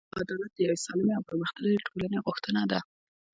انصاف 0.03 0.11
او 0.13 0.21
عدالت 0.23 0.51
د 0.55 0.59
یوې 0.65 0.77
سالمې 0.85 1.13
او 1.15 1.27
پرمختللې 1.29 1.83
ټولنې 1.85 2.17
غوښتنه 2.25 2.61
ده. 2.71 2.79